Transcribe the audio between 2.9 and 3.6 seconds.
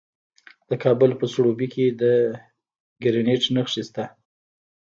ګرانیټ